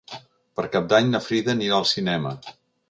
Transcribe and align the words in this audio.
Per 0.59 0.65
Cap 0.77 0.87
d'Any 0.93 1.11
na 1.11 1.23
Frida 1.27 1.55
anirà 1.57 1.79
al 1.81 1.89
cinema. 1.95 2.37